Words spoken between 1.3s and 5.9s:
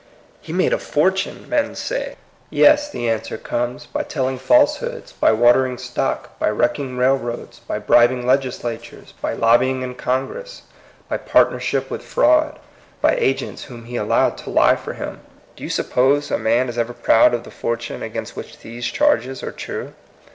men say. "Yes," the answer comes, "by telling falsehoods, by watering